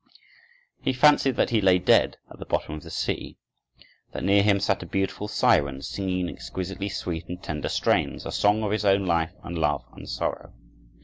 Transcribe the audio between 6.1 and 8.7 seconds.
in exquisitely sweet and tender strains, a song